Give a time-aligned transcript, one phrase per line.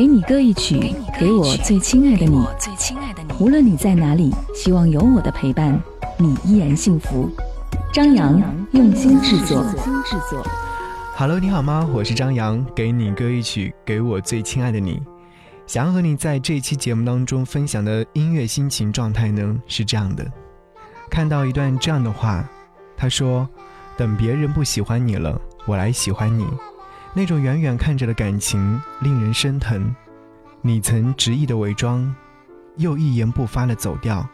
[0.00, 2.42] 给你歌一曲，给我最亲爱的你。
[3.38, 5.78] 无论你在哪里，希望有我的陪伴，
[6.16, 7.28] 你依然幸福。
[7.92, 8.42] 张扬
[8.72, 9.62] 用心制作。
[11.14, 11.86] Hello，你好吗？
[11.92, 15.02] 我是张扬，给你歌一曲，给我最亲爱的你。
[15.66, 20.26] 想要和你在这期节目当中分享的音乐心情状态呢，是这样的。
[21.10, 22.42] 看到一段这样的话，
[22.96, 23.46] 他说
[23.98, 26.46] ：“等别人不喜欢你了，我来喜欢你。”
[27.12, 29.94] 那种远远看着的感情令人生疼。
[30.62, 32.14] 你曾执意的伪装，
[32.76, 34.26] 又一言不发的走掉。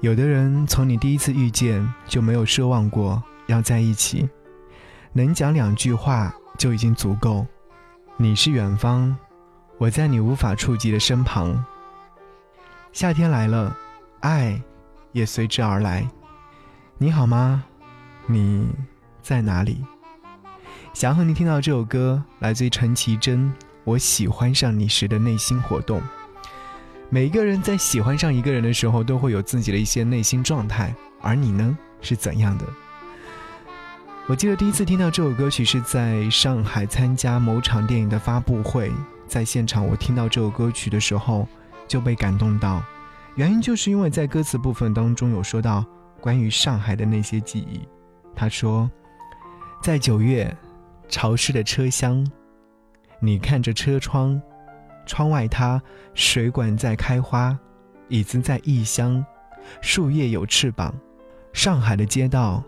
[0.00, 4.28] 有的人从你第一次遇见就没有奢望过要在一起，
[5.12, 7.46] 能讲两句话就已经足够。
[8.16, 9.16] 你是远方。
[9.78, 11.62] 我在你无法触及的身旁。
[12.92, 13.76] 夏天来了，
[14.20, 14.58] 爱
[15.12, 16.08] 也随之而来。
[16.96, 17.62] 你好吗？
[18.26, 18.66] 你
[19.20, 19.84] 在哪里？
[20.96, 23.52] 想和你听到这首歌，来自于陈绮贞。
[23.84, 26.00] 我喜欢上你时的内心活动。
[27.10, 30.94] 每一个人在喜欢上一个人的时候，都会有自己的一些内心状态。
[31.20, 32.64] 而你呢，是怎样的？
[34.26, 38.90] 我记得第一次听到这首歌曲是在上海参加某场电影的发布会。
[39.26, 41.46] 在现场，我听到这首歌曲的时候
[41.86, 42.82] 就被感动到，
[43.34, 45.84] 原因就是因为在歌词部分当中有说到
[46.22, 47.86] 关于上海的那些记忆。
[48.34, 48.90] 他说，
[49.82, 50.56] 在九月，
[51.08, 52.26] 潮湿的车厢，
[53.20, 54.40] 你看着车窗，
[55.06, 55.80] 窗外它
[56.14, 57.56] 水管在开花，
[58.08, 59.24] 椅子在异乡，
[59.80, 60.94] 树叶有翅膀，
[61.52, 62.62] 上海的街道，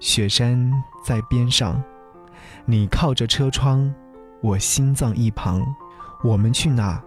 [0.00, 0.72] 雪山
[1.04, 1.82] 在边上，
[2.64, 3.92] 你靠着车窗，
[4.40, 5.64] 我心脏一旁。
[6.22, 7.02] 我们去哪？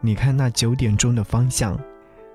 [0.00, 1.78] 你看那九点钟的方向，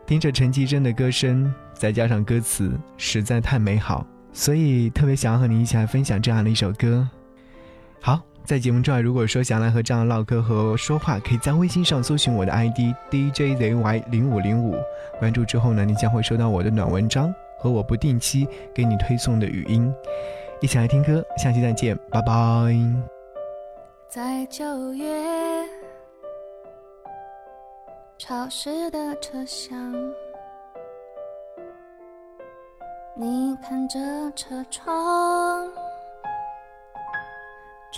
[0.06, 7.08] 听着陈绮贞的歌声，再加上歌词，实在太美好，所以特别想要和你一起来分享这样的一首歌。
[8.06, 14.76] 好，在节目之外，如果说想来和这样唠嗑和说话，可以在微信上搜寻我的 ID DJZY 零五零五，
[15.20, 19.90] 关注之后呢，你将会收到我的暖文章和我不定期给你推送的语音。
[20.60, 22.76] 一起来听歌，下期再见，拜拜。
[24.10, 25.06] 在九月。
[28.18, 29.94] 潮湿的车厢，
[33.16, 34.00] 你看着
[34.36, 35.68] 车窗，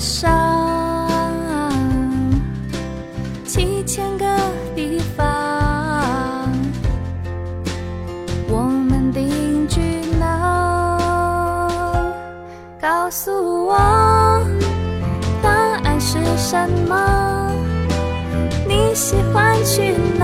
[0.00, 1.30] 上
[3.44, 4.24] 七千个
[4.74, 6.50] 地方
[8.48, 9.80] 我们定居
[10.18, 11.78] 哪
[12.80, 13.76] 告诉我
[15.42, 15.50] 答
[15.84, 17.50] 案是什么？
[18.66, 20.23] 你喜欢去哪？